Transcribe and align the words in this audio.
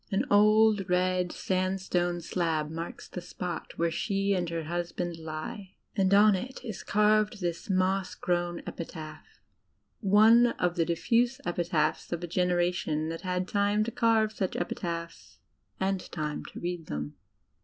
An 0.11 0.25
old, 0.31 0.89
red 0.89 1.31
sandstone 1.31 2.21
slab 2.21 2.71
marks 2.71 3.07
the 3.07 3.21
spot 3.21 3.73
where 3.77 3.91
she 3.91 4.33
and 4.33 4.49
her 4.49 4.63
hus 4.63 4.91
band 4.91 5.19
lie, 5.19 5.75
and 5.95 6.11
on 6.11 6.33
it 6.33 6.59
is 6.65 6.81
carved 6.81 7.39
this 7.39 7.69
moss 7.69 8.15
grown 8.15 8.63
epitaph— 8.65 9.41
one 10.19 10.47
of 10.53 10.75
the 10.75 10.85
diffuse 10.85 11.39
epitaphs 11.45 12.11
of 12.11 12.23
a 12.23 12.27
generation 12.27 13.09
that 13.09 13.21
had 13.21 13.47
time 13.47 13.83
to 13.83 13.91
carve 13.91 14.31
such 14.31 14.55
epitaphs 14.55 15.37
and 15.79 16.11
time 16.11 16.43
to 16.45 16.59
read 16.59 16.87
them. 16.87 17.13